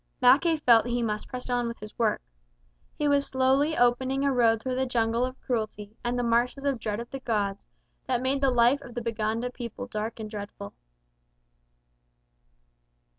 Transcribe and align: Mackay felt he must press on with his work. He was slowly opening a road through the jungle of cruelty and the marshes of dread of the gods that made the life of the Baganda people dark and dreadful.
Mackay 0.19 0.57
felt 0.57 0.87
he 0.87 1.03
must 1.03 1.27
press 1.27 1.47
on 1.47 1.67
with 1.67 1.77
his 1.79 1.99
work. 1.99 2.23
He 2.97 3.07
was 3.07 3.27
slowly 3.27 3.77
opening 3.77 4.25
a 4.25 4.33
road 4.33 4.59
through 4.59 4.73
the 4.73 4.87
jungle 4.87 5.23
of 5.23 5.39
cruelty 5.41 5.95
and 6.03 6.17
the 6.17 6.23
marshes 6.23 6.65
of 6.65 6.79
dread 6.79 6.99
of 6.99 7.11
the 7.11 7.19
gods 7.19 7.67
that 8.07 8.19
made 8.19 8.41
the 8.41 8.49
life 8.49 8.81
of 8.81 8.95
the 8.95 9.03
Baganda 9.03 9.51
people 9.51 9.85
dark 9.85 10.19
and 10.19 10.27
dreadful. 10.27 10.73